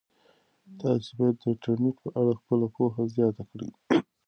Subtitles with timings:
[0.79, 3.69] تاسي باید د انټرنيټ په اړه خپله پوهه زیاته کړئ.